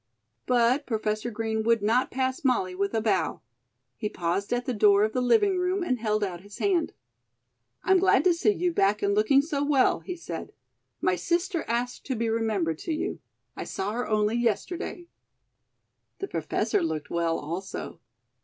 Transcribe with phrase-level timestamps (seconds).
[0.47, 3.41] But Professor Green would not pass Molly with a bow.
[3.95, 6.93] He paused at the door of the living room and held out his hand.
[7.83, 10.53] "I'm glad to see you back and looking so well," he said.
[11.01, 13.19] "My sister asked to be remembered to you.
[13.55, 15.05] I saw her only yesterday."
[16.17, 17.99] The Professor looked well, also.